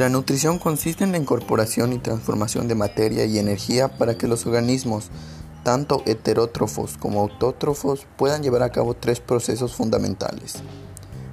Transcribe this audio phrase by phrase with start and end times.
[0.00, 4.46] La nutrición consiste en la incorporación y transformación de materia y energía para que los
[4.46, 5.10] organismos,
[5.64, 10.62] tanto heterótrofos como autótrofos, puedan llevar a cabo tres procesos fundamentales.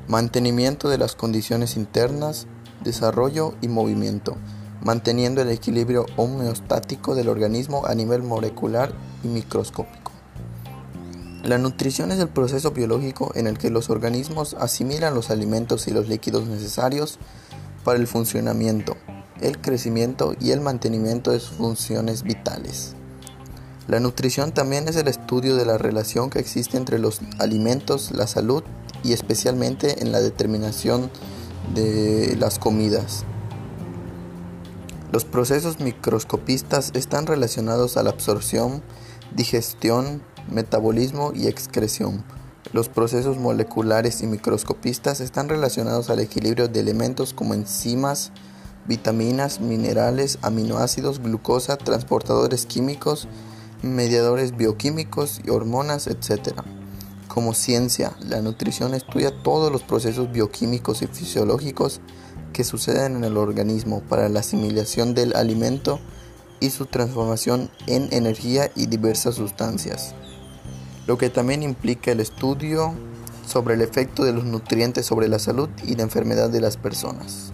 [0.08, 2.48] Mantenimiento de las condiciones internas,
[2.84, 4.36] desarrollo y movimiento,
[4.82, 8.92] manteniendo el equilibrio homeostático del organismo a nivel molecular
[9.24, 10.07] y microscópico.
[11.48, 15.92] La nutrición es el proceso biológico en el que los organismos asimilan los alimentos y
[15.92, 17.20] los líquidos necesarios
[17.86, 18.98] para el funcionamiento,
[19.40, 22.96] el crecimiento y el mantenimiento de sus funciones vitales.
[23.88, 28.28] La nutrición también es el estudio de la relación que existe entre los alimentos, la
[28.28, 28.62] salud
[29.06, 31.10] y especialmente en la determinación
[31.74, 33.24] de las comidas.
[35.14, 38.84] Los procesos microscopistas están relacionados a la absorción,
[39.34, 42.24] digestión, metabolismo y excreción.
[42.74, 48.32] Los procesos moleculares y microscopistas están relacionados al equilibrio de elementos como enzimas,
[48.88, 53.28] vitaminas, minerales, aminoácidos, glucosa, transportadores químicos,
[53.82, 56.62] mediadores bioquímicos y hormonas, etc.
[57.28, 62.02] Como ciencia, la nutrición estudia todos los procesos bioquímicos y fisiológicos
[62.54, 66.00] que suceden en el organismo para la asimilación del alimento
[66.60, 70.16] y su transformación en energía y diversas sustancias
[71.08, 72.94] lo que también implica el estudio
[73.48, 77.54] sobre el efecto de los nutrientes sobre la salud y la enfermedad de las personas.